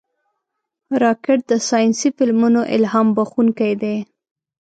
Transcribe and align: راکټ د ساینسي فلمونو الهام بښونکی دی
راکټ 1.03 1.39
د 1.51 1.53
ساینسي 1.69 2.09
فلمونو 2.17 2.61
الهام 2.75 3.07
بښونکی 3.17 3.73
دی 3.81 3.97